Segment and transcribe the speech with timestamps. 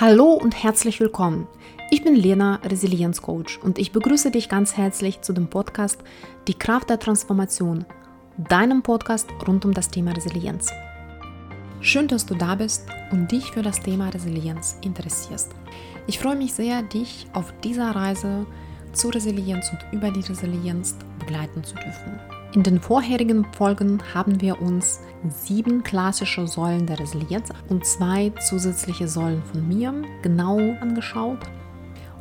[0.00, 1.46] Hallo und herzlich willkommen.
[1.88, 6.02] Ich bin Lena, Resilienzcoach und ich begrüße dich ganz herzlich zu dem Podcast
[6.48, 7.84] Die Kraft der Transformation,
[8.36, 10.72] deinem Podcast rund um das Thema Resilienz.
[11.80, 15.52] Schön, dass du da bist und dich für das Thema Resilienz interessierst.
[16.08, 18.46] Ich freue mich sehr, dich auf dieser Reise
[18.92, 22.18] zur Resilienz und über die Resilienz begleiten zu dürfen.
[22.54, 29.08] In den vorherigen Folgen haben wir uns sieben klassische Säulen der Resilienz und zwei zusätzliche
[29.08, 31.40] Säulen von mir genau angeschaut.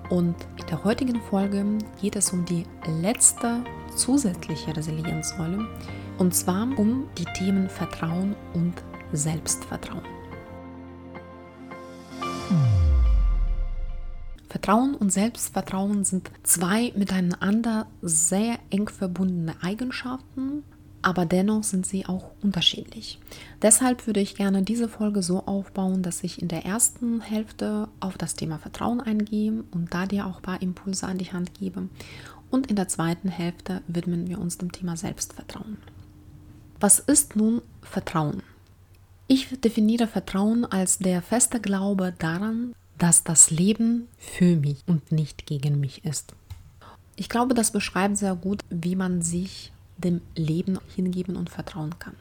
[0.09, 1.63] Und in der heutigen Folge
[2.01, 2.65] geht es um die
[2.99, 3.63] letzte
[3.95, 5.67] zusätzliche Resilienzsäule
[6.17, 8.73] und zwar um die Themen Vertrauen und
[9.11, 10.02] Selbstvertrauen.
[14.53, 20.61] Vertrauen und Selbstvertrauen sind zwei miteinander sehr eng verbundene Eigenschaften,
[21.01, 23.19] aber dennoch sind sie auch unterschiedlich.
[23.63, 28.15] Deshalb würde ich gerne diese Folge so aufbauen, dass ich in der ersten Hälfte auf
[28.15, 31.89] das Thema Vertrauen eingehe und da dir auch ein paar Impulse an die Hand gebe.
[32.51, 35.77] Und in der zweiten Hälfte widmen wir uns dem Thema Selbstvertrauen.
[36.79, 38.43] Was ist nun Vertrauen?
[39.25, 45.45] Ich definiere Vertrauen als der feste Glaube daran, dass das Leben für mich und nicht
[45.45, 46.33] gegen mich ist.
[47.15, 52.15] Ich glaube, das beschreibt sehr gut, wie man sich dem Leben hingeben und vertrauen kann.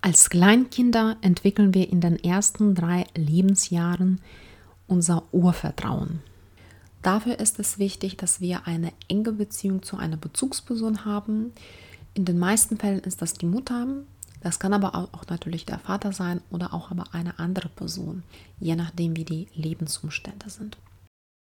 [0.00, 4.20] Als Kleinkinder entwickeln wir in den ersten drei Lebensjahren
[4.86, 6.20] unser Urvertrauen.
[7.02, 11.52] Dafür ist es wichtig, dass wir eine enge Beziehung zu einer Bezugsperson haben.
[12.14, 13.86] In den meisten Fällen ist das die Mutter,
[14.46, 18.22] das kann aber auch natürlich der Vater sein oder auch aber eine andere Person,
[18.60, 20.78] je nachdem, wie die Lebensumstände sind.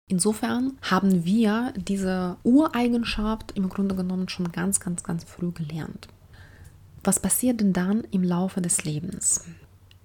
[0.09, 6.07] Insofern haben wir diese Ureigenschaft im Grunde genommen schon ganz, ganz, ganz früh gelernt.
[7.03, 9.45] Was passiert denn dann im Laufe des Lebens?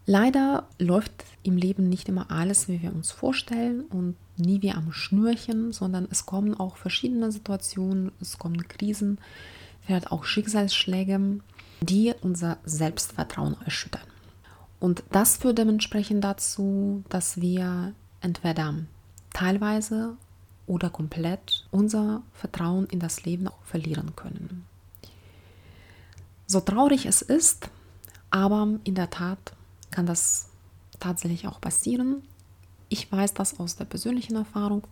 [0.08, 1.12] Leider läuft
[1.44, 6.08] im Leben nicht immer alles, wie wir uns vorstellen und nie wie am Schnürchen, sondern
[6.10, 9.20] es kommen auch verschiedene Situationen, es kommen Krisen,
[9.86, 11.42] vielleicht auch Schicksalsschläge,
[11.82, 14.02] die unser Selbstvertrauen erschüttern.
[14.80, 18.76] Und das führt dementsprechend dazu, dass wir entweder
[19.34, 20.18] teilweise
[20.68, 24.66] oder komplett unser Vertrauen in das Leben verlieren können.
[26.48, 27.70] So traurig es ist,
[28.30, 29.54] aber in der Tat
[29.90, 30.50] kann das
[31.00, 32.24] tatsächlich auch passieren.
[32.90, 34.86] Ich weiß das aus der persönlichen Erfahrung.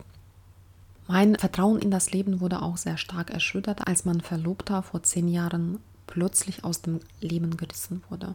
[1.08, 5.28] Mein Vertrauen in das Leben wurde auch sehr stark erschüttert, als mein Verlobter vor zehn
[5.28, 8.34] Jahren plötzlich aus dem Leben gerissen wurde.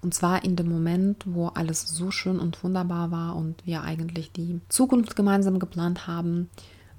[0.00, 4.30] Und zwar in dem Moment, wo alles so schön und wunderbar war und wir eigentlich
[4.30, 6.48] die Zukunft gemeinsam geplant haben.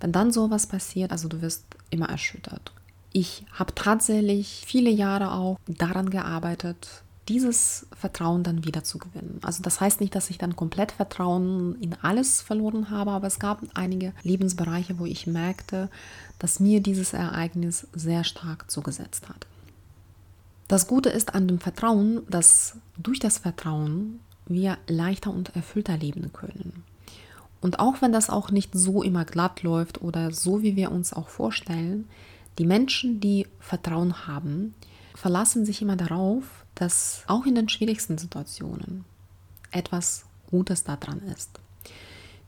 [0.02, 2.74] Wenn dann sowas passiert, also du wirst immer erschüttert.
[3.14, 9.40] Ich habe tatsächlich viele Jahre auch daran gearbeitet, dieses Vertrauen dann wieder zu gewinnen.
[9.42, 13.40] Also das heißt nicht, dass ich dann komplett Vertrauen in alles verloren habe, aber es
[13.40, 15.90] gab einige Lebensbereiche, wo ich merkte,
[16.38, 19.48] dass mir dieses Ereignis sehr stark zugesetzt hat.
[20.68, 26.34] Das Gute ist an dem Vertrauen, dass durch das Vertrauen wir leichter und erfüllter leben
[26.34, 26.84] können.
[27.62, 31.14] Und auch wenn das auch nicht so immer glatt läuft oder so, wie wir uns
[31.14, 32.08] auch vorstellen,
[32.58, 34.76] die Menschen, die Vertrauen haben,
[35.16, 39.06] verlassen sich immer darauf, dass auch in den schwierigsten Situationen
[39.72, 41.60] etwas Gutes daran ist.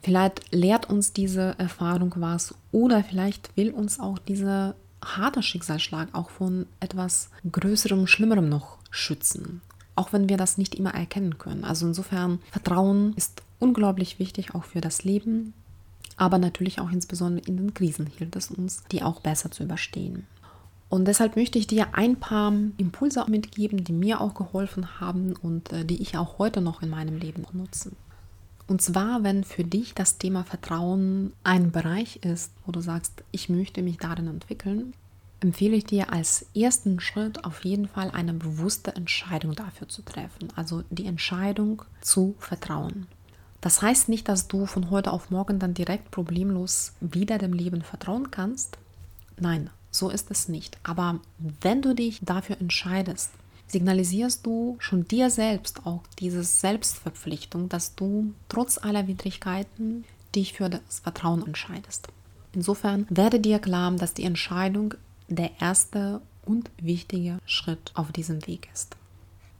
[0.01, 6.29] Vielleicht lehrt uns diese Erfahrung was oder vielleicht will uns auch diese harter Schicksalsschlag auch
[6.29, 9.61] von etwas Größerem, Schlimmerem noch schützen.
[9.95, 11.63] Auch wenn wir das nicht immer erkennen können.
[11.63, 15.53] Also insofern, Vertrauen ist unglaublich wichtig auch für das Leben,
[16.17, 20.25] aber natürlich auch insbesondere in den Krisen hilft es uns, die auch besser zu überstehen.
[20.89, 25.71] Und deshalb möchte ich dir ein paar Impulse mitgeben, die mir auch geholfen haben und
[25.71, 27.91] äh, die ich auch heute noch in meinem Leben nutze.
[28.69, 33.49] Und zwar, wenn für dich das Thema Vertrauen ein Bereich ist, wo du sagst, ich
[33.49, 34.93] möchte mich darin entwickeln,
[35.39, 40.49] empfehle ich dir als ersten Schritt auf jeden Fall eine bewusste Entscheidung dafür zu treffen.
[40.55, 43.07] Also die Entscheidung zu vertrauen.
[43.59, 47.81] Das heißt nicht, dass du von heute auf morgen dann direkt problemlos wieder dem Leben
[47.81, 48.77] vertrauen kannst.
[49.39, 50.77] Nein, so ist es nicht.
[50.83, 53.31] Aber wenn du dich dafür entscheidest,
[53.69, 60.03] signalisierst du schon dir selbst auch diese Selbstverpflichtung, dass du trotz aller Widrigkeiten
[60.35, 62.07] dich für das Vertrauen entscheidest.
[62.53, 64.95] Insofern werde dir klar, dass die Entscheidung
[65.27, 68.95] der erste und wichtige Schritt auf diesem Weg ist.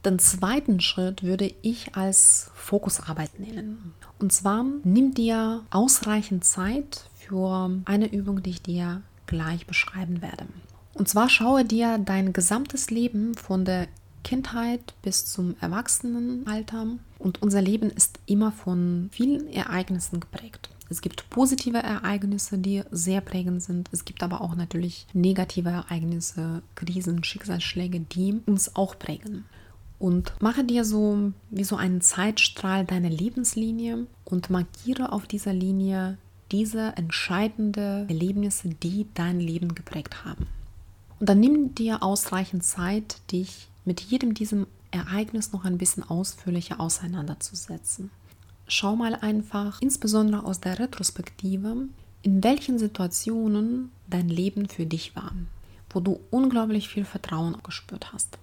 [0.04, 3.92] Den zweiten Schritt würde ich als Fokusarbeit nennen.
[4.18, 10.46] Und zwar nimm dir ausreichend Zeit für eine Übung, die ich dir gleich beschreiben werde.
[10.94, 13.88] Und zwar schaue dir dein gesamtes Leben von der
[14.22, 16.86] Kindheit bis zum Erwachsenenalter.
[17.18, 20.70] Und unser Leben ist immer von vielen Ereignissen geprägt.
[20.90, 23.88] Es gibt positive Ereignisse, die sehr prägend sind.
[23.92, 29.44] Es gibt aber auch natürlich negative Ereignisse, Krisen, Schicksalsschläge, die uns auch prägen.
[30.00, 36.18] Und mache dir so wie so einen Zeitstrahl deine Lebenslinie und markiere auf dieser Linie
[36.50, 40.46] diese entscheidenden Erlebnisse, die dein Leben geprägt haben.
[41.20, 46.80] Und dann nimm dir ausreichend Zeit, dich mit jedem diesem Ereignis noch ein bisschen ausführlicher
[46.80, 48.10] auseinanderzusetzen.
[48.66, 51.88] Schau mal einfach, insbesondere aus der Retrospektive,
[52.22, 55.32] in welchen Situationen dein Leben für dich war,
[55.90, 58.38] wo du unglaublich viel Vertrauen gespürt hast.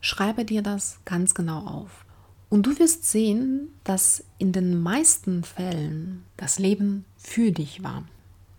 [0.00, 2.04] Schreibe dir das ganz genau auf.
[2.50, 8.04] Und du wirst sehen, dass in den meisten Fällen das Leben für dich war.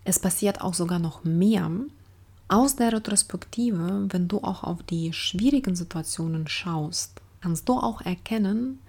[0.03, 1.71] Es passiert auch sogar noch mehr.
[2.51, 8.79] Aus der Retrospektive, wenn du auch auf die schwierigen Situationen schaust, kannst du auch erkennen,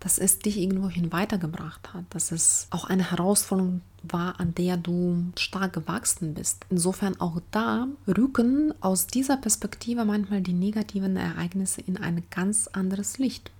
[0.00, 5.26] dass es dich irgendwohin weitergebracht hat, dass es auch eine Herausforderung war, an der du
[5.38, 6.66] stark gewachsen bist.
[6.70, 13.18] Insofern auch da rücken aus dieser Perspektive manchmal die negativen Ereignisse in ein ganz anderes
[13.18, 13.52] Licht.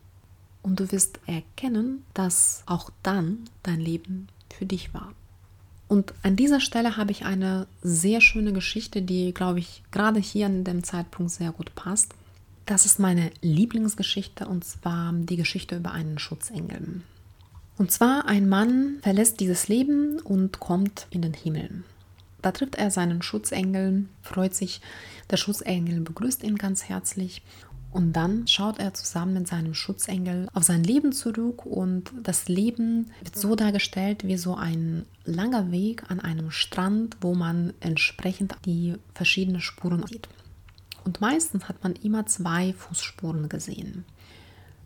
[0.62, 5.12] Und du wirst erkennen, dass auch dann dein Leben für dich war.
[5.88, 10.46] Und an dieser Stelle habe ich eine sehr schöne Geschichte, die, glaube ich, gerade hier
[10.46, 12.14] an dem Zeitpunkt sehr gut passt.
[12.66, 17.02] Das ist meine Lieblingsgeschichte und zwar die Geschichte über einen Schutzengel.
[17.76, 21.84] Und zwar ein Mann verlässt dieses Leben und kommt in den Himmel.
[22.40, 24.80] Da trifft er seinen Schutzengel, freut sich,
[25.30, 27.42] der Schutzengel begrüßt ihn ganz herzlich
[27.94, 33.12] und dann schaut er zusammen mit seinem Schutzengel auf sein Leben zurück und das Leben
[33.22, 38.96] wird so dargestellt wie so ein langer Weg an einem Strand, wo man entsprechend die
[39.14, 40.28] verschiedenen Spuren sieht.
[41.04, 44.04] Und meistens hat man immer zwei Fußspuren gesehen.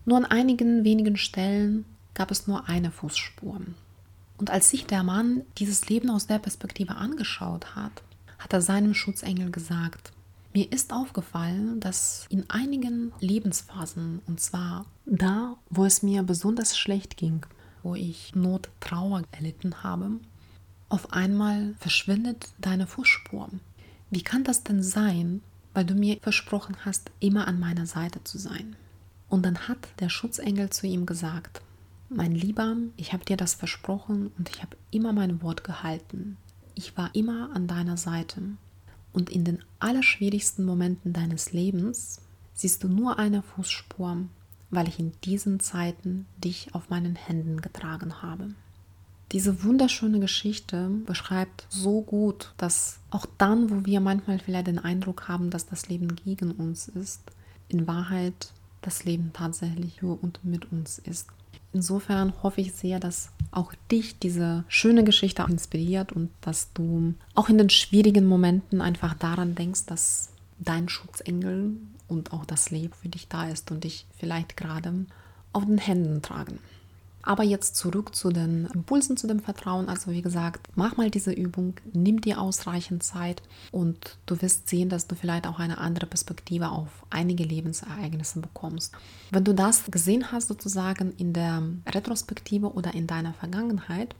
[0.05, 3.59] Nur an einigen wenigen Stellen gab es nur eine Fußspur.
[4.37, 8.03] Und als sich der Mann dieses Leben aus der Perspektive angeschaut hat,
[8.37, 10.11] hat er seinem Schutzengel gesagt,
[10.53, 17.17] mir ist aufgefallen, dass in einigen Lebensphasen, und zwar da, wo es mir besonders schlecht
[17.17, 17.45] ging,
[17.83, 20.19] wo ich Not, Trauer erlitten habe,
[20.89, 23.49] auf einmal verschwindet deine Fußspur.
[24.09, 25.41] Wie kann das denn sein,
[25.73, 28.75] weil du mir versprochen hast, immer an meiner Seite zu sein.
[29.29, 31.61] Und dann hat der Schutzengel zu ihm gesagt,
[32.09, 36.37] mein Lieber, ich habe dir das versprochen und ich habe immer mein Wort gehalten.
[36.73, 38.41] Ich war immer an deiner Seite.
[39.11, 42.21] Und in den allerschwierigsten Momenten deines Lebens
[42.53, 44.17] siehst du nur eine Fußspur,
[44.69, 48.49] weil ich in diesen Zeiten dich auf meinen Händen getragen habe.
[49.31, 55.27] Diese wunderschöne Geschichte beschreibt so gut, dass auch dann, wo wir manchmal vielleicht den Eindruck
[55.27, 57.21] haben, dass das Leben gegen uns ist,
[57.67, 58.51] in Wahrheit
[58.81, 61.27] das Leben tatsächlich für und mit uns ist.
[61.71, 67.49] Insofern hoffe ich sehr, dass auch dich diese schöne Geschichte inspiriert und dass du auch
[67.49, 71.73] in den schwierigen Momenten einfach daran denkst, dass dein Schutzengel
[72.07, 75.05] und auch das Leben für dich da ist und dich vielleicht gerade
[75.53, 76.59] auf den Händen tragen.
[77.21, 79.89] Aber jetzt zurück zu den Impulsen, zu dem Vertrauen.
[79.89, 84.89] Also wie gesagt, mach mal diese Übung, nimm dir ausreichend Zeit und du wirst sehen,
[84.89, 88.93] dass du vielleicht auch eine andere Perspektive auf einige Lebensereignisse bekommst.
[89.31, 94.15] Wenn du das gesehen hast, sozusagen in der Retrospektive oder in deiner Vergangenheit,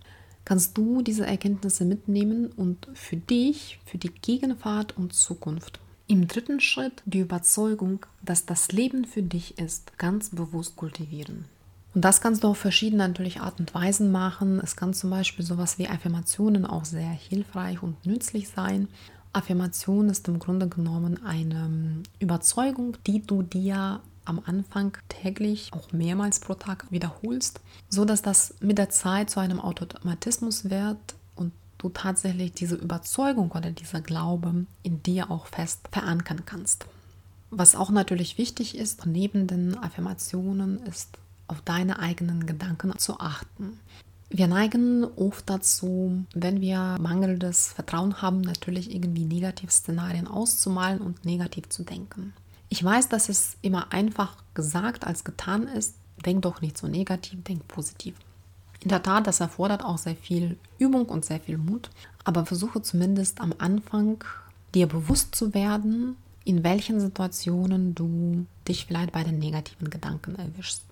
[0.46, 5.79] kannst du diese Erkenntnisse mitnehmen und für dich, für die Gegenwart und Zukunft
[6.10, 11.46] im dritten Schritt die Überzeugung, dass das Leben für dich ist, ganz bewusst kultivieren.
[11.96, 14.60] Und das kannst du auf verschiedene natürlich Art und Weisen machen.
[14.60, 18.88] Es kann zum Beispiel sowas wie Affirmationen auch sehr hilfreich und nützlich sein.
[19.34, 25.91] Affirmation ist im Grunde genommen eine ähm, Überzeugung, die du dir am Anfang täglich, auch
[25.91, 30.98] mehrmals pro Tag wiederholst, so dass das mit der Zeit zu einem Automatismus wird
[31.36, 36.86] und du tatsächlich diese Überzeugung oder dieser Glaube in dir auch fest verankern kannst.
[37.50, 41.17] Was auch natürlich wichtig ist, neben den Affirmationen, ist
[41.50, 43.79] auf deine eigenen Gedanken zu achten.
[44.29, 51.70] Wir neigen oft dazu, wenn wir mangelndes Vertrauen haben, natürlich irgendwie Negativszenarien auszumalen und negativ
[51.70, 52.34] zu denken.
[52.70, 55.96] Ich weiß, dass es immer einfach gesagt als getan ist.
[56.24, 58.15] Denk doch nicht so negativ, denk positiv.
[58.82, 61.89] In der Tat, das erfordert auch sehr viel Übung und sehr viel Mut,
[62.24, 64.24] aber versuche zumindest am Anfang
[64.75, 66.15] dir bewusst zu werden,
[66.46, 70.84] in welchen Situationen du dich vielleicht bei den negativen Gedanken erwischst.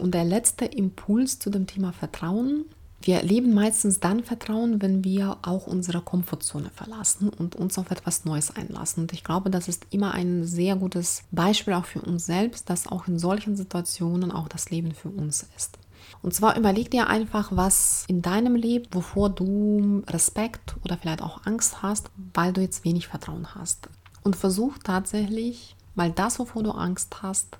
[0.00, 2.64] Und der letzte Impuls zu dem Thema Vertrauen
[3.02, 8.26] Wir leben meistens dann Vertrauen, wenn wir auch unsere Komfortzone verlassen und uns auf etwas
[8.26, 9.04] Neues einlassen.
[9.04, 12.86] Und ich glaube, das ist immer ein sehr gutes Beispiel auch für uns selbst, dass
[12.86, 15.78] auch in solchen Situationen auch das Leben für uns ist.
[16.22, 21.46] Und zwar überleg dir einfach, was in deinem Leben, wovor du Respekt oder vielleicht auch
[21.46, 23.88] Angst hast, weil du jetzt wenig Vertrauen hast.
[24.22, 27.56] Und versuch tatsächlich mal das, wovor du Angst hast,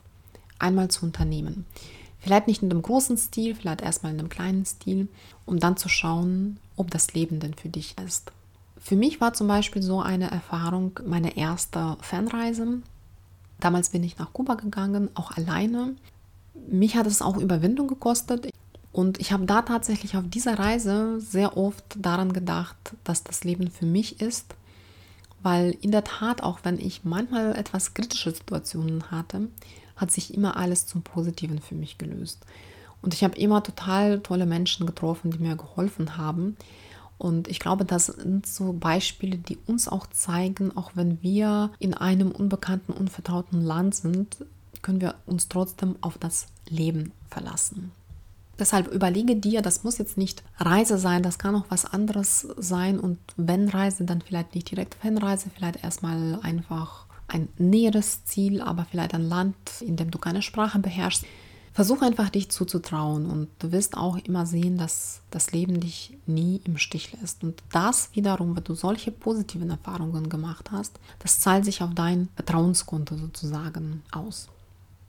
[0.59, 1.65] einmal zu unternehmen.
[2.21, 5.09] Vielleicht nicht in einem großen Stil, vielleicht erstmal in einem kleinen Stil,
[5.47, 8.31] um dann zu schauen, ob das Leben denn für dich ist.
[8.79, 12.83] Für mich war zum Beispiel so eine Erfahrung meine erste Fernreise.
[13.59, 15.95] Damals bin ich nach Kuba gegangen, auch alleine.
[16.69, 18.51] Mich hat es auch Überwindung gekostet.
[18.93, 23.71] Und ich habe da tatsächlich auf dieser Reise sehr oft daran gedacht, dass das Leben
[23.71, 24.55] für mich ist.
[25.43, 29.49] Weil in der Tat, auch wenn ich manchmal etwas kritische Situationen hatte,
[30.01, 32.45] hat sich immer alles zum Positiven für mich gelöst.
[33.03, 36.57] Und ich habe immer total tolle Menschen getroffen, die mir geholfen haben.
[37.19, 41.95] Und ich glaube, das sind so Beispiele, die uns auch zeigen, auch wenn wir in
[41.95, 44.39] einem unbekannten, unvertrauten Land sind,
[44.83, 47.93] können wir uns trotzdem auf das Leben verlassen.
[48.59, 52.99] Deshalb überlege dir, das muss jetzt nicht Reise sein, das kann auch was anderes sein.
[52.99, 58.87] Und wenn Reise, dann vielleicht nicht direkt Fanreise, vielleicht erstmal einfach ein näheres Ziel, aber
[58.91, 61.25] vielleicht ein Land, in dem du keine Sprache beherrschst.
[61.73, 66.61] Versuch einfach dich zuzutrauen und du wirst auch immer sehen, dass das Leben dich nie
[66.65, 67.45] im Stich lässt.
[67.45, 72.29] Und das wiederum, wenn du solche positiven Erfahrungen gemacht hast, das zahlt sich auf dein
[72.35, 74.49] Vertrauenskonto sozusagen aus.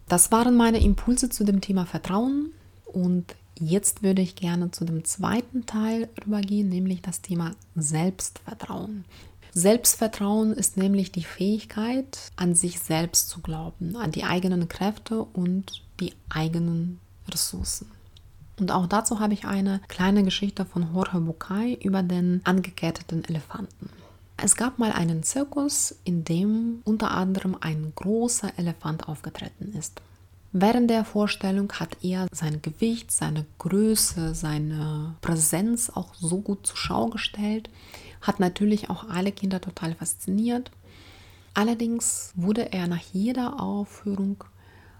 [0.07, 2.51] Das waren meine Impulse zu dem Thema Vertrauen
[2.85, 9.05] und jetzt würde ich gerne zu dem zweiten Teil rübergehen, nämlich das Thema Selbstvertrauen.
[9.53, 15.83] Selbstvertrauen ist nämlich die Fähigkeit, an sich selbst zu glauben, an die eigenen Kräfte und
[15.99, 17.91] die eigenen Ressourcen.
[18.59, 23.89] Und auch dazu habe ich eine kleine Geschichte von Jorge Bucay über den angeketteten Elefanten.
[24.37, 30.01] Es gab mal einen Zirkus, in dem unter anderem ein großer Elefant aufgetreten ist.
[30.53, 36.75] Während der Vorstellung hat er sein Gewicht, seine Größe, seine Präsenz auch so gut zur
[36.75, 37.69] Schau gestellt,
[38.21, 40.69] hat natürlich auch alle Kinder total fasziniert.
[41.53, 44.43] Allerdings wurde er nach jeder Aufführung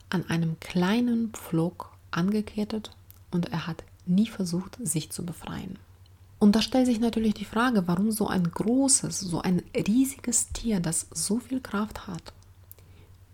[0.10, 2.91] an einem kleinen Pflock angekettet
[3.31, 5.77] und er hat nie versucht, sich zu befreien.
[6.39, 10.79] Und da stellt sich natürlich die Frage, warum so ein großes, so ein riesiges Tier,
[10.79, 12.34] das so viel Kraft hat,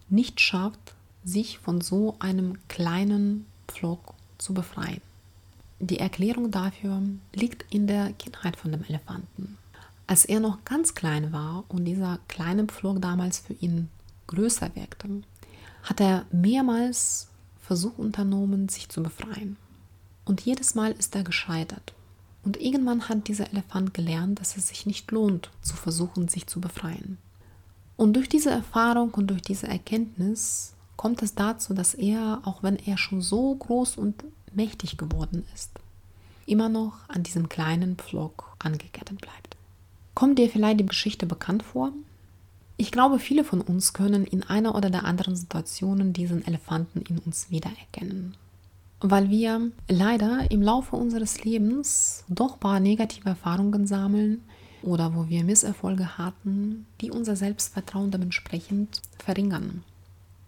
[0.09, 0.93] nicht schafft,
[1.27, 5.01] sich von so einem kleinen Pflock zu befreien.
[5.79, 7.01] Die Erklärung dafür
[7.33, 9.57] liegt in der Kindheit von dem Elefanten.
[10.07, 13.89] Als er noch ganz klein war und dieser kleine Pflug damals für ihn
[14.27, 15.09] größer wirkte,
[15.83, 17.27] hat er mehrmals
[17.59, 19.57] Versuch unternommen, sich zu befreien.
[20.23, 21.93] Und jedes Mal ist er gescheitert.
[22.43, 26.61] Und irgendwann hat dieser Elefant gelernt, dass es sich nicht lohnt, zu versuchen, sich zu
[26.61, 27.17] befreien.
[27.97, 32.75] Und durch diese Erfahrung und durch diese Erkenntnis kommt es dazu, dass er, auch wenn
[32.75, 34.23] er schon so groß und
[34.53, 35.71] mächtig geworden ist,
[36.45, 39.55] immer noch an diesem kleinen Pflock angekettet bleibt.
[40.15, 41.93] Kommt dir vielleicht die Geschichte bekannt vor?
[42.75, 47.19] Ich glaube, viele von uns können in einer oder der anderen Situation diesen Elefanten in
[47.19, 48.35] uns wiedererkennen.
[48.99, 54.41] Weil wir leider im Laufe unseres Lebens doch paar negative Erfahrungen sammeln
[54.81, 59.83] oder wo wir Misserfolge hatten, die unser Selbstvertrauen dementsprechend verringern.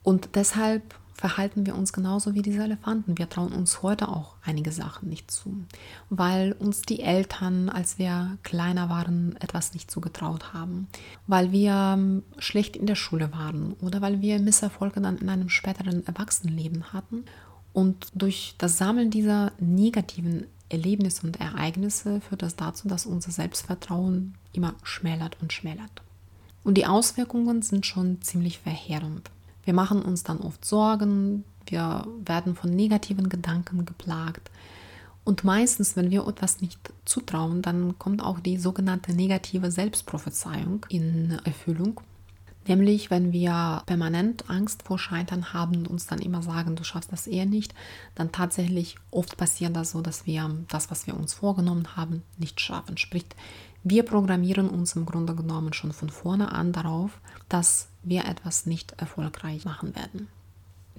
[0.04, 3.18] Und deshalb verhalten wir uns genauso wie diese Elefanten.
[3.18, 5.54] Wir trauen uns heute auch einige Sachen nicht zu,
[6.10, 10.88] weil uns die Eltern, als wir kleiner waren, etwas nicht zugetraut haben,
[11.28, 15.50] weil wir ähm, schlecht in der Schule waren oder weil wir Misserfolge dann in einem
[15.50, 17.26] späteren Erwachsenenleben hatten.
[17.74, 24.36] Und durch das Sammeln dieser negativen Erlebnisse und Ereignisse führt das dazu, dass unser Selbstvertrauen
[24.54, 26.02] immer schmälert und schmälert.
[26.64, 29.30] Und die Auswirkungen sind schon ziemlich verheerend.
[29.64, 34.50] Wir machen uns dann oft Sorgen, wir werden von negativen Gedanken geplagt.
[35.24, 41.38] Und meistens, wenn wir etwas nicht zutrauen, dann kommt auch die sogenannte negative Selbstprophezeiung in
[41.44, 42.02] Erfüllung.
[42.68, 47.12] Nämlich, wenn wir permanent Angst vor Scheitern haben und uns dann immer sagen, du schaffst
[47.12, 47.74] das eher nicht,
[48.16, 52.60] dann tatsächlich oft passiert das so, dass wir das, was wir uns vorgenommen haben, nicht
[52.60, 52.98] schaffen.
[52.98, 53.26] Sprich,
[53.84, 58.94] wir programmieren uns im Grunde genommen schon von vorne an darauf, dass wir etwas nicht
[58.98, 60.28] erfolgreich machen werden.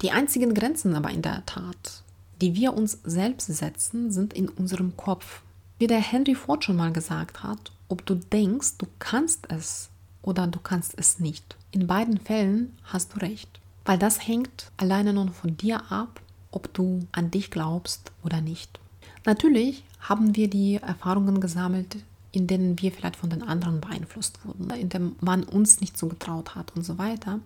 [0.02, 2.02] Die einzigen Grenzen aber in der Tat,
[2.40, 5.42] die wir uns selbst setzen, sind in unserem Kopf.
[5.78, 9.90] Wie der Henry Ford schon mal gesagt hat, ob du denkst, du kannst es
[10.22, 11.56] oder du kannst es nicht.
[11.70, 16.20] In beiden Fällen hast du recht, weil das hängt alleine nur von dir ab,
[16.50, 18.80] ob du an dich glaubst oder nicht.
[19.26, 21.96] Natürlich haben wir die Erfahrungen gesammelt,
[22.32, 26.08] in denen wir vielleicht von den anderen beeinflusst wurden, in denen man uns nicht so
[26.08, 27.40] getraut hat und so weiter.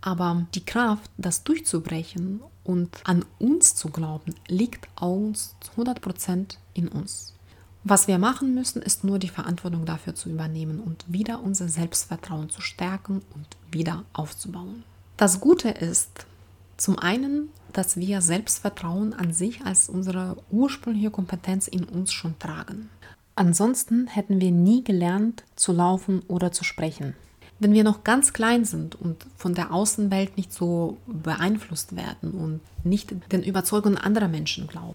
[0.00, 6.88] Aber die Kraft, das durchzubrechen und an uns zu glauben, liegt uns zu 100% in
[6.88, 7.32] uns.
[7.88, 12.50] Was wir machen müssen, ist nur die Verantwortung dafür zu übernehmen und wieder unser Selbstvertrauen
[12.50, 14.82] zu stärken und wieder aufzubauen.
[15.16, 16.26] Das Gute ist
[16.76, 22.90] zum einen, dass wir Selbstvertrauen an sich als unsere ursprüngliche Kompetenz in uns schon tragen.
[23.36, 27.14] Ansonsten hätten wir nie gelernt zu laufen oder zu sprechen.
[27.58, 32.60] Wenn wir noch ganz klein sind und von der Außenwelt nicht so beeinflusst werden und
[32.82, 34.94] nicht den Überzeugungen anderer Menschen glauben.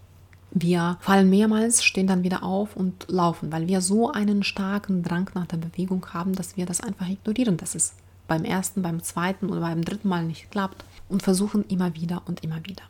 [0.50, 5.30] Wir fallen mehrmals, stehen dann wieder auf und laufen, weil wir so einen starken Drang
[5.34, 7.94] nach der Bewegung haben, dass wir das einfach ignorieren, dass es
[8.28, 12.44] beim ersten, beim zweiten oder beim dritten Mal nicht klappt und versuchen immer wieder und
[12.44, 12.82] immer wieder.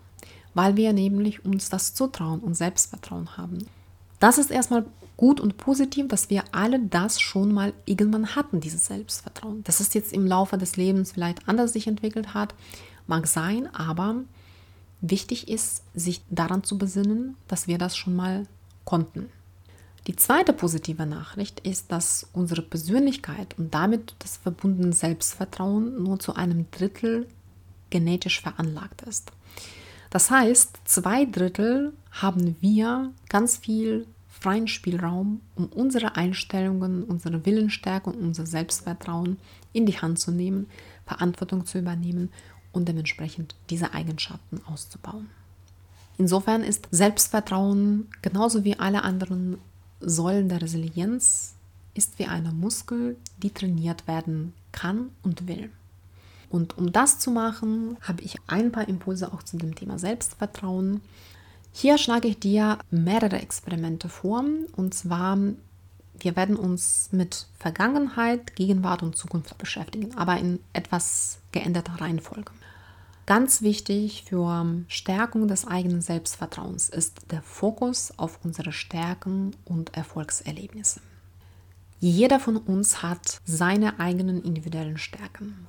[0.54, 3.66] Weil wir nämlich uns das Zutrauen und Selbstvertrauen haben.
[4.18, 4.85] Das ist erstmal
[5.23, 9.62] gut und positiv, dass wir alle das schon mal irgendwann hatten, dieses Selbstvertrauen.
[9.62, 12.57] Dass es jetzt im Laufe des Lebens vielleicht anders sich entwickelt hat,
[13.07, 14.17] mag sein, aber
[15.00, 18.49] wichtig ist, sich daran zu besinnen, dass wir das schon mal
[18.85, 19.29] konnten.
[20.09, 26.35] Die zweite positive Nachricht ist, dass unsere Persönlichkeit und damit das verbundene Selbstvertrauen nur zu
[26.35, 27.29] einem Drittel
[27.91, 29.31] genetisch veranlagt ist.
[30.11, 34.09] Das heißt, zwei Drittel haben wir ganz viel
[34.42, 39.38] freien Spielraum, um unsere Einstellungen, unsere Willensstärke und unser Selbstvertrauen
[39.72, 40.66] in die Hand zu nehmen,
[41.06, 42.30] Verantwortung zu übernehmen
[42.72, 45.28] und dementsprechend diese Eigenschaften auszubauen.
[46.18, 49.58] Insofern ist Selbstvertrauen genauso wie alle anderen
[50.00, 51.54] Säulen der Resilienz
[51.94, 55.70] ist wie eine Muskel, die trainiert werden kann und will.
[56.50, 61.00] Und um das zu machen, habe ich ein paar Impulse auch zu dem Thema Selbstvertrauen.
[61.73, 64.45] Hier schlage ich dir mehrere Experimente vor.
[64.76, 65.38] Und zwar,
[66.19, 72.52] wir werden uns mit Vergangenheit, Gegenwart und Zukunft beschäftigen, aber in etwas geänderter Reihenfolge.
[73.25, 81.00] Ganz wichtig für Stärkung des eigenen Selbstvertrauens ist der Fokus auf unsere Stärken und Erfolgserlebnisse.
[82.00, 85.69] Jeder von uns hat seine eigenen individuellen Stärken.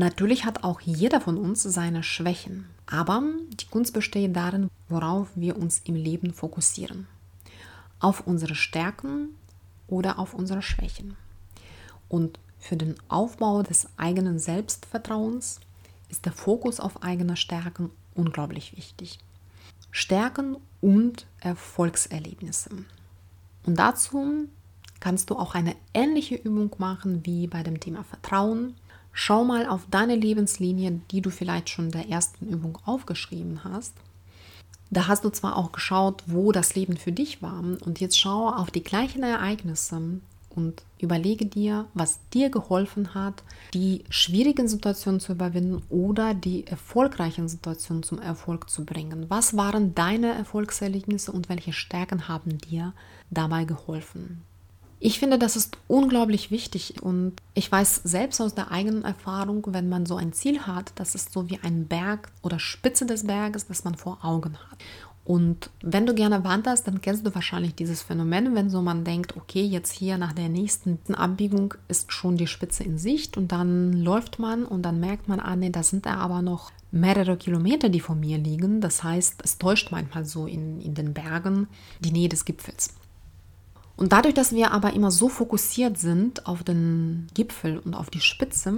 [0.00, 3.22] Natürlich hat auch jeder von uns seine Schwächen, aber
[3.60, 7.06] die Kunst besteht darin, worauf wir uns im Leben fokussieren.
[7.98, 9.36] Auf unsere Stärken
[9.88, 11.18] oder auf unsere Schwächen.
[12.08, 15.60] Und für den Aufbau des eigenen Selbstvertrauens
[16.08, 19.18] ist der Fokus auf eigene Stärken unglaublich wichtig.
[19.90, 22.70] Stärken und Erfolgserlebnisse.
[23.66, 24.48] Und dazu
[24.98, 28.76] kannst du auch eine ähnliche Übung machen wie bei dem Thema Vertrauen
[29.12, 33.94] Schau mal auf deine Lebenslinie, die du vielleicht schon in der ersten Übung aufgeschrieben hast.
[34.90, 38.48] Da hast du zwar auch geschaut, wo das Leben für dich war, und jetzt schau
[38.48, 40.20] auf die gleichen Ereignisse
[40.54, 43.42] und überlege dir, was dir geholfen hat,
[43.72, 49.26] die schwierigen Situationen zu überwinden oder die erfolgreichen Situationen zum Erfolg zu bringen.
[49.28, 52.92] Was waren deine Erfolgserlebnisse und welche Stärken haben dir
[53.30, 54.42] dabei geholfen?
[55.02, 59.88] Ich finde, das ist unglaublich wichtig und ich weiß selbst aus der eigenen Erfahrung, wenn
[59.88, 63.66] man so ein Ziel hat, das ist so wie ein Berg oder Spitze des Berges,
[63.66, 64.78] das man vor Augen hat.
[65.24, 69.38] Und wenn du gerne wanderst, dann kennst du wahrscheinlich dieses Phänomen, wenn so man denkt,
[69.38, 73.94] okay, jetzt hier nach der nächsten Abbiegung ist schon die Spitze in Sicht und dann
[73.94, 77.88] läuft man und dann merkt man, ah nee, da sind da aber noch mehrere Kilometer,
[77.88, 78.82] die vor mir liegen.
[78.82, 81.68] Das heißt, es täuscht manchmal so in, in den Bergen
[82.00, 82.92] die Nähe des Gipfels.
[84.00, 88.22] Und dadurch, dass wir aber immer so fokussiert sind auf den Gipfel und auf die
[88.22, 88.72] Spitze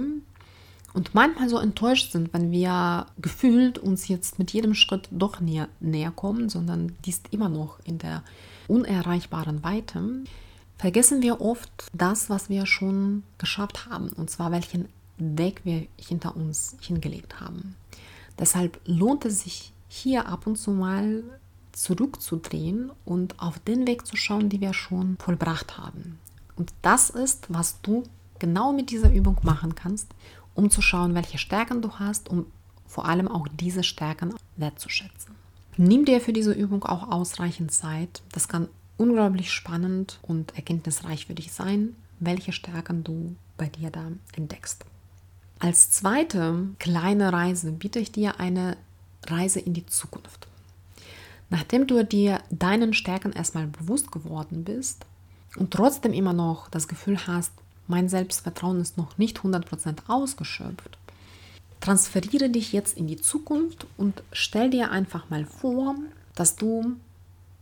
[0.93, 5.69] und manchmal so enttäuscht sind, wenn wir gefühlt uns jetzt mit jedem Schritt doch näher,
[5.79, 8.21] näher kommen, sondern die ist immer noch in der
[8.67, 10.03] unerreichbaren Weite,
[10.77, 16.35] vergessen wir oft das, was wir schon geschafft haben, und zwar welchen Weg wir hinter
[16.35, 17.75] uns hingelegt haben.
[18.37, 21.23] Deshalb lohnt es sich hier ab und zu mal
[21.73, 26.19] zurückzudrehen und auf den Weg zu schauen, die wir schon vollbracht haben.
[26.55, 28.03] Und das ist, was du
[28.39, 30.07] genau mit dieser Übung machen kannst,
[30.53, 32.45] um zu schauen, welche Stärken du hast, um
[32.85, 35.33] vor allem auch diese Stärken wertzuschätzen.
[35.77, 38.21] Nimm dir für diese Übung auch ausreichend Zeit.
[38.31, 44.11] Das kann unglaublich spannend und erkenntnisreich für dich sein, welche Stärken du bei dir da
[44.35, 44.85] entdeckst.
[45.59, 48.77] Als zweite kleine Reise biete ich dir eine
[49.25, 50.47] Reise in die Zukunft.
[51.53, 55.05] Nachdem du dir deinen Stärken erstmal bewusst geworden bist
[55.55, 57.51] und trotzdem immer noch das Gefühl hast,
[57.87, 60.97] mein Selbstvertrauen ist noch nicht 100% ausgeschöpft,
[61.79, 65.93] transferiere dich jetzt in die Zukunft und stell dir einfach mal vor,
[66.33, 66.95] dass du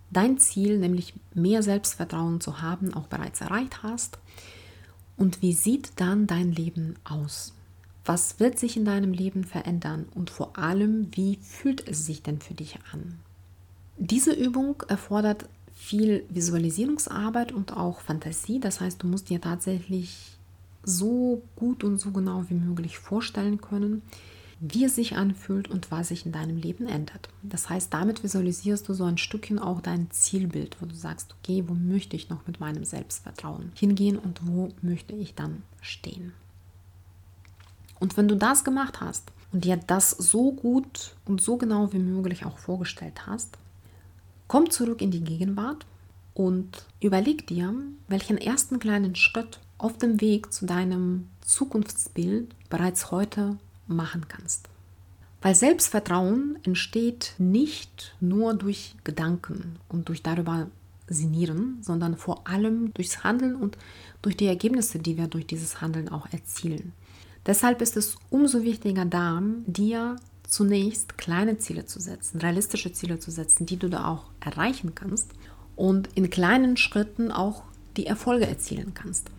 [0.09, 4.19] dein Ziel, nämlich mehr Selbstvertrauen zu haben, auch bereits erreicht hast.
[5.17, 7.53] Und wie sieht dann dein Leben aus?
[8.05, 12.39] Was wird sich in deinem Leben verändern und vor allem, wie fühlt es sich denn
[12.39, 13.19] für dich an?
[13.97, 18.59] Diese Übung erfordert viel Visualisierungsarbeit und auch Fantasie.
[18.59, 20.37] Das heißt, du musst dir tatsächlich
[20.83, 24.01] so gut und so genau wie möglich vorstellen können,
[24.59, 27.29] wie es sich anfühlt und was sich in deinem Leben ändert.
[27.41, 31.63] Das heißt, damit visualisierst du so ein Stückchen auch dein Zielbild, wo du sagst, okay,
[31.67, 36.33] wo möchte ich noch mit meinem Selbstvertrauen hingehen und wo möchte ich dann stehen.
[37.99, 41.99] Und wenn du das gemacht hast und dir das so gut und so genau wie
[41.99, 43.57] möglich auch vorgestellt hast,
[44.51, 45.85] komm zurück in die Gegenwart
[46.33, 47.73] und überleg dir,
[48.09, 54.67] welchen ersten kleinen Schritt auf dem Weg zu deinem Zukunftsbild bereits heute machen kannst.
[55.41, 60.67] Weil Selbstvertrauen entsteht nicht nur durch Gedanken und durch darüber
[61.07, 63.77] sinnieren, sondern vor allem durchs Handeln und
[64.21, 66.91] durch die Ergebnisse, die wir durch dieses Handeln auch erzielen.
[67.45, 70.17] Deshalb ist es umso wichtiger da, dir
[70.51, 75.31] zunächst kleine Ziele zu setzen, realistische Ziele zu setzen, die du da auch erreichen kannst
[75.75, 77.63] und in kleinen Schritten auch
[77.97, 79.31] die Erfolge erzielen kannst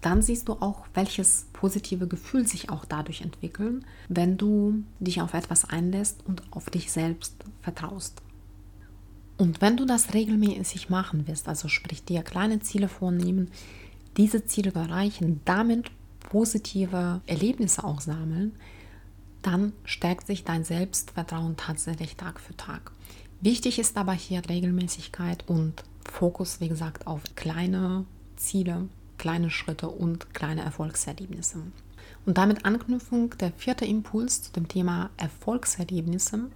[0.00, 5.34] dann siehst du auch, welches positive Gefühl sich auch dadurch entwickeln, wenn du dich auf
[5.34, 8.22] etwas einlässt und auf dich selbst vertraust.
[9.36, 13.50] Und wenn du das regelmäßig machen wirst, also sprich dir kleine Ziele vornehmen,
[14.16, 18.52] diese Ziele erreichen, damit positive Erlebnisse auch sammeln,
[19.42, 22.92] dann stärkt sich dein Selbstvertrauen tatsächlich Tag für Tag.
[23.40, 28.04] Wichtig ist aber hier Regelmäßigkeit und Fokus, wie gesagt, auf kleine
[28.36, 31.58] Ziele, kleine Schritte und kleine Erfolgserlebnisse.
[32.26, 36.50] Und damit Anknüpfung der vierte Impuls zu dem Thema Erfolgserlebnisse.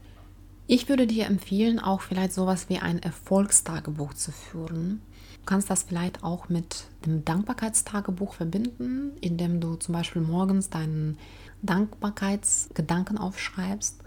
[0.67, 5.03] Ich würde dir empfehlen, auch vielleicht sowas wie ein Erfolgstagebuch zu führen.
[5.43, 11.19] Du kannst das vielleicht auch mit dem Dankbarkeitstagebuch verbinden, indem du zum Beispiel morgens deinen
[11.63, 14.01] Dankbarkeitsgedanken aufschreibst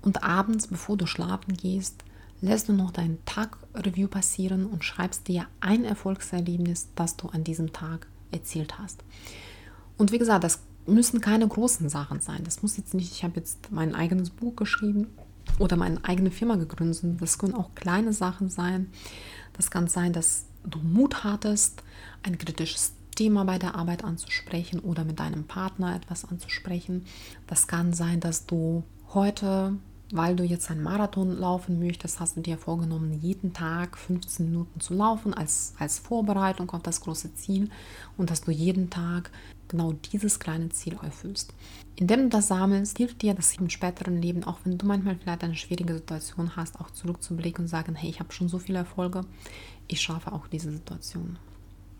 [0.00, 2.04] und abends, bevor du schlafen gehst,
[2.40, 7.74] lässt du noch dein Tag-Review passieren und schreibst dir ein Erfolgserlebnis, das du an diesem
[7.74, 9.04] Tag erzielt hast.
[9.98, 12.44] Und wie gesagt, das müssen keine großen Sachen sein.
[12.44, 15.08] Das muss jetzt nicht, ich habe jetzt mein eigenes Buch geschrieben
[15.58, 17.02] oder meine eigene Firma gegründet.
[17.20, 18.90] Das können auch kleine Sachen sein.
[19.52, 21.82] Das kann sein, dass du Mut hattest,
[22.22, 27.04] ein kritisches Thema bei der Arbeit anzusprechen oder mit deinem Partner etwas anzusprechen.
[27.46, 29.74] Das kann sein, dass du heute
[30.12, 34.80] weil du jetzt einen Marathon laufen möchtest, hast du dir vorgenommen, jeden Tag 15 Minuten
[34.80, 37.70] zu laufen als, als Vorbereitung auf das große Ziel
[38.16, 39.30] und dass du jeden Tag
[39.68, 41.52] genau dieses kleine Ziel erfüllst.
[41.96, 45.44] Indem du das sammelst, hilft dir das im späteren Leben, auch wenn du manchmal vielleicht
[45.44, 49.22] eine schwierige Situation hast, auch zurückzublicken und sagen, hey, ich habe schon so viele Erfolge,
[49.88, 51.38] ich schaffe auch diese Situation.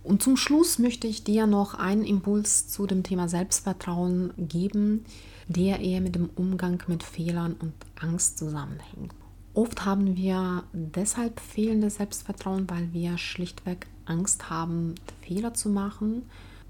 [0.05, 5.05] Und zum Schluss möchte ich dir noch einen Impuls zu dem Thema Selbstvertrauen geben,
[5.49, 9.13] der eher mit dem Umgang mit Fehlern und Angst zusammenhängt.
[9.55, 16.23] Oft haben wir deshalb fehlendes Selbstvertrauen, weil wir schlichtweg Angst haben, Fehler zu machen.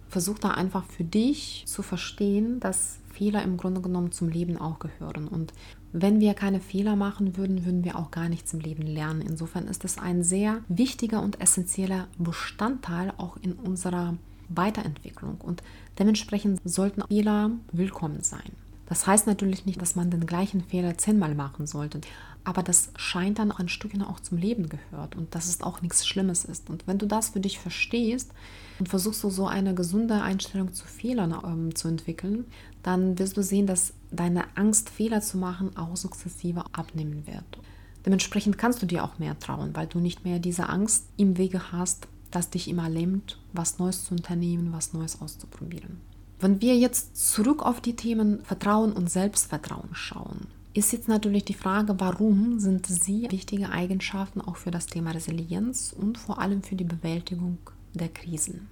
[0.09, 4.79] Versuch da einfach für dich zu verstehen, dass Fehler im Grunde genommen zum Leben auch
[4.79, 5.29] gehören.
[5.29, 5.53] Und
[5.93, 9.23] wenn wir keine Fehler machen würden, würden wir auch gar nichts im Leben lernen.
[9.23, 14.17] Insofern ist es ein sehr wichtiger und essentieller Bestandteil auch in unserer
[14.49, 15.37] Weiterentwicklung.
[15.41, 15.63] Und
[15.99, 18.53] dementsprechend sollten Fehler willkommen sein.
[18.87, 22.01] Das heißt natürlich nicht, dass man den gleichen Fehler zehnmal machen sollte,
[22.45, 26.07] aber das scheint dann ein Stückchen auch zum Leben gehört und dass es auch nichts
[26.07, 26.71] Schlimmes ist.
[26.71, 28.33] Und wenn du das für dich verstehst
[28.79, 32.45] und versuchst du so eine gesunde Einstellung zu Fehlern ähm, zu entwickeln,
[32.83, 37.59] dann wirst du sehen, dass deine Angst, Fehler zu machen, auch sukzessive abnehmen wird.
[38.07, 41.73] Dementsprechend kannst du dir auch mehr trauen, weil du nicht mehr diese Angst im Wege
[41.73, 46.01] hast, das dich immer lähmt, was Neues zu unternehmen, was Neues auszuprobieren.
[46.41, 51.55] Wenn wir jetzt zurück auf die Themen Vertrauen und Selbstvertrauen schauen, ist jetzt natürlich die
[51.55, 56.77] Frage, warum sind sie wichtige Eigenschaften auch für das Thema Resilienz und vor allem für
[56.77, 57.59] die Bewältigung
[57.95, 58.69] der Krisen?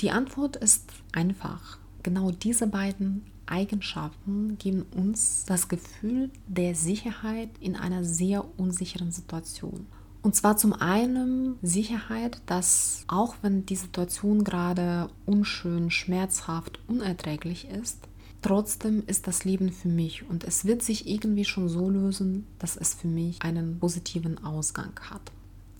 [0.00, 1.78] Die Antwort ist einfach.
[2.02, 9.86] Genau diese beiden Eigenschaften geben uns das Gefühl der Sicherheit in einer sehr unsicheren Situation.
[10.22, 18.08] Und zwar zum einen Sicherheit, dass auch wenn die Situation gerade unschön, schmerzhaft, unerträglich ist,
[18.40, 22.76] trotzdem ist das Leben für mich und es wird sich irgendwie schon so lösen, dass
[22.76, 25.30] es für mich einen positiven Ausgang hat.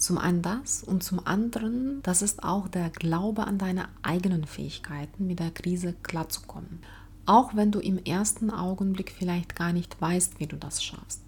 [0.05, 5.27] Zum einen das und zum anderen, das ist auch der Glaube an deine eigenen Fähigkeiten,
[5.27, 6.81] mit der Krise klarzukommen.
[7.25, 11.23] Auch wenn du im ersten Augenblick vielleicht gar nicht weißt, wie du das schaffst.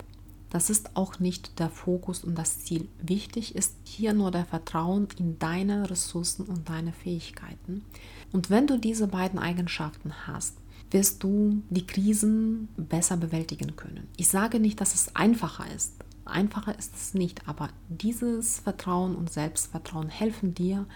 [0.51, 2.87] Das ist auch nicht der Fokus und das Ziel.
[3.01, 7.83] Wichtig ist hier nur der Vertrauen in deine Ressourcen und deine Fähigkeiten.
[8.31, 10.59] Und wenn du diese beiden Eigenschaften hast,
[10.91, 14.07] wirst du die Krisen besser bewältigen können.
[14.19, 15.95] Ich sage nicht, dass es einfacher ist.
[16.27, 20.87] Einfacher ist es nicht, aber dieses Vertrauen und Selbstvertrauen helfen dir,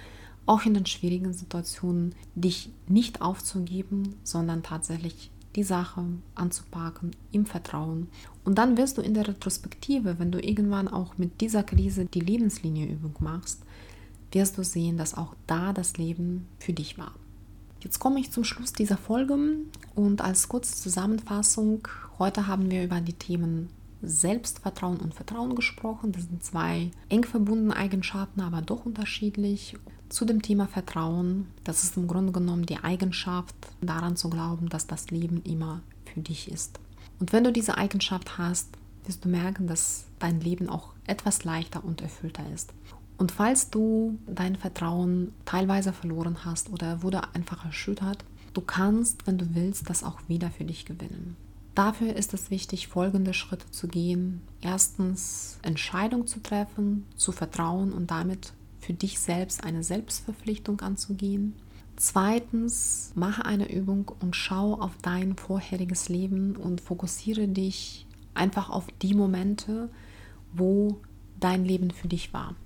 [0.46, 8.08] auch in den schwierigen Situationen, dich nicht aufzugeben, sondern tatsächlich die Sache anzupacken im Vertrauen.
[8.44, 12.20] Und dann wirst du in der Retrospektive, wenn du irgendwann auch mit dieser Krise die
[12.20, 13.62] Lebenslinienübung machst,
[14.32, 17.12] wirst du sehen, dass auch da das Leben für dich war.
[17.82, 19.38] Jetzt komme ich zum Schluss dieser Folge
[19.94, 21.88] und als kurze Zusammenfassung,
[22.18, 23.70] heute haben wir über die Themen
[24.02, 26.12] Selbstvertrauen und Vertrauen gesprochen.
[26.12, 29.76] Das sind zwei eng verbundene Eigenschaften, aber doch unterschiedlich.
[30.08, 34.86] Zu dem Thema Vertrauen, das ist im Grunde genommen die Eigenschaft, daran zu glauben, dass
[34.86, 36.80] das Leben immer für dich ist.
[37.20, 38.68] Und wenn du diese Eigenschaft hast,
[39.04, 42.72] wirst du merken, dass dein Leben auch etwas leichter und erfüllter ist.
[43.18, 49.36] Und falls du dein Vertrauen teilweise verloren hast oder wurde einfach erschüttert, du kannst, wenn
[49.36, 51.36] du willst, das auch wieder für dich gewinnen.
[51.74, 54.42] Dafür ist es wichtig, folgende Schritte zu gehen.
[54.60, 61.54] Erstens, Entscheidung zu treffen, zu vertrauen und damit für dich selbst eine Selbstverpflichtung anzugehen.
[61.96, 68.86] Zweitens, mache eine Übung und schau auf dein vorheriges Leben und fokussiere dich einfach auf
[69.02, 69.90] die Momente,
[70.52, 70.98] wo
[71.38, 72.56] dein Leben für dich war.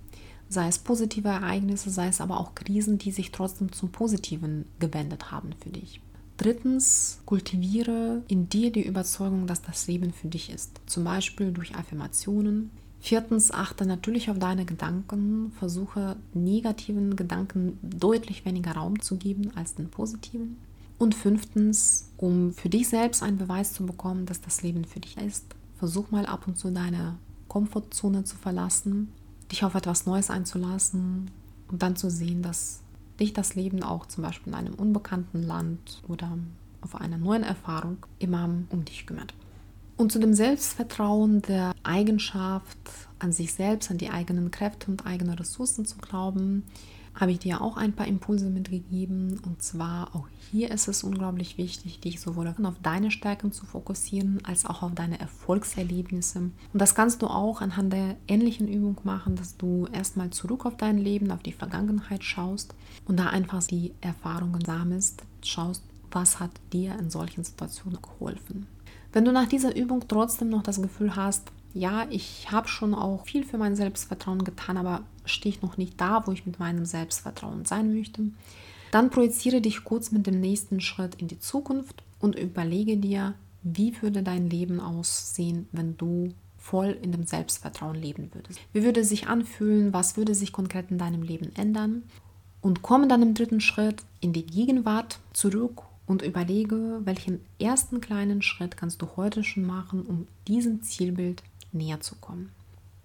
[0.48, 5.32] Sei es positive Ereignisse, sei es aber auch Krisen, die sich trotzdem zum Positiven gewendet
[5.32, 6.00] haben für dich.
[6.36, 10.80] Drittens, kultiviere in dir die Überzeugung, dass das Leben für dich ist.
[10.86, 12.70] Zum Beispiel durch Affirmationen.
[13.00, 15.52] Viertens, achte natürlich auf deine Gedanken.
[15.58, 20.56] Versuche negativen Gedanken deutlich weniger Raum zu geben als den positiven.
[20.98, 25.16] Und fünftens, um für dich selbst einen Beweis zu bekommen, dass das Leben für dich
[25.18, 25.44] ist,
[25.78, 27.16] versuch mal ab und zu deine
[27.48, 29.12] Komfortzone zu verlassen,
[29.52, 31.30] dich auf etwas Neues einzulassen
[31.68, 32.80] und dann zu sehen, dass
[33.20, 36.36] dich das Leben auch zum Beispiel in einem unbekannten Land oder
[36.80, 39.34] auf einer neuen Erfahrung immer um dich kümmert.
[39.96, 42.78] Und zu dem Selbstvertrauen der Eigenschaft,
[43.20, 46.64] an sich selbst, an die eigenen Kräfte und eigene Ressourcen zu glauben,
[47.14, 49.40] habe ich dir auch ein paar Impulse mitgegeben.
[49.44, 54.40] Und zwar auch hier ist es unglaublich wichtig, dich sowohl auf deine Stärken zu fokussieren,
[54.44, 56.38] als auch auf deine Erfolgserlebnisse.
[56.38, 60.76] Und das kannst du auch anhand der ähnlichen Übung machen, dass du erstmal zurück auf
[60.76, 62.74] dein Leben, auf die Vergangenheit schaust
[63.06, 68.66] und da einfach die Erfahrungen sammelst, schaust, was hat dir in solchen Situationen geholfen.
[69.12, 73.26] Wenn du nach dieser Übung trotzdem noch das Gefühl hast, ja, ich habe schon auch
[73.26, 76.86] viel für mein Selbstvertrauen getan, aber stehe ich noch nicht da, wo ich mit meinem
[76.86, 78.22] Selbstvertrauen sein möchte,
[78.92, 83.34] dann projiziere dich kurz mit dem nächsten Schritt in die Zukunft und überlege dir,
[83.64, 88.60] wie würde dein Leben aussehen, wenn du voll in dem Selbstvertrauen leben würdest.
[88.72, 89.92] Wie würde es sich anfühlen?
[89.92, 92.04] Was würde sich konkret in deinem Leben ändern?
[92.60, 98.42] Und komme dann im dritten Schritt in die Gegenwart zurück und überlege, welchen ersten kleinen
[98.42, 101.42] Schritt kannst du heute schon machen, um diesem Zielbild
[101.74, 102.50] näher zu kommen.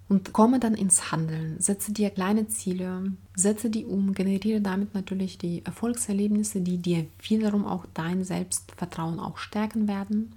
[0.08, 5.38] Und komme dann ins Handeln, setze dir kleine Ziele, setze die um, generiere damit natürlich
[5.38, 10.34] die Erfolgserlebnisse, die dir wiederum auch dein Selbstvertrauen auch stärken werden.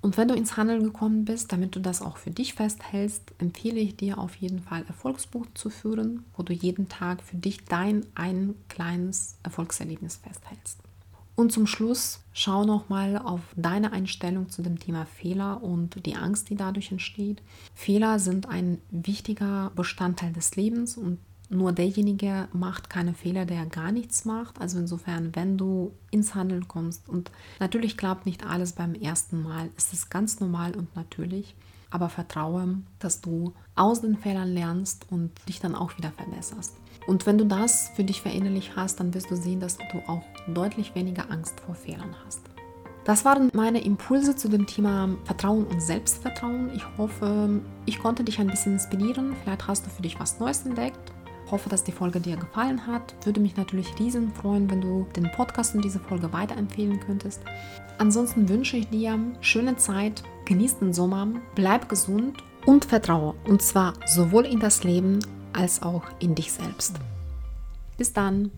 [0.00, 3.78] Und wenn du ins Handeln gekommen bist, damit du das auch für dich festhältst, empfehle
[3.78, 8.04] ich dir auf jeden Fall Erfolgsbuch zu führen, wo du jeden Tag für dich dein
[8.16, 10.81] ein kleines Erfolgserlebnis festhältst.
[11.34, 16.50] Und zum Schluss schau nochmal auf deine Einstellung zu dem Thema Fehler und die Angst,
[16.50, 17.42] die dadurch entsteht.
[17.74, 21.18] Fehler sind ein wichtiger Bestandteil des Lebens und
[21.48, 24.60] nur derjenige macht keine Fehler, der gar nichts macht.
[24.60, 29.68] Also insofern, wenn du ins Handeln kommst und natürlich klappt nicht alles beim ersten Mal,
[29.76, 31.54] ist es ganz normal und natürlich.
[31.92, 36.74] Aber vertraue, dass du aus den Fehlern lernst und dich dann auch wieder verbesserst.
[37.06, 40.22] Und wenn du das für dich verinnerlicht hast, dann wirst du sehen, dass du auch
[40.48, 42.40] deutlich weniger Angst vor Fehlern hast.
[43.04, 46.70] Das waren meine Impulse zu dem Thema Vertrauen und Selbstvertrauen.
[46.72, 49.34] Ich hoffe, ich konnte dich ein bisschen inspirieren.
[49.42, 51.12] Vielleicht hast du für dich was Neues entdeckt.
[51.44, 53.14] Ich hoffe, dass die Folge dir gefallen hat.
[53.26, 57.42] Würde mich natürlich riesen freuen, wenn du den Podcast und diese Folge weiterempfehlen könntest.
[57.98, 63.34] Ansonsten wünsche ich dir schöne Zeit, genieß den Sommer, bleib gesund und vertraue.
[63.44, 65.20] Und zwar sowohl in das Leben
[65.52, 66.96] als auch in dich selbst.
[67.96, 68.50] Bis dann.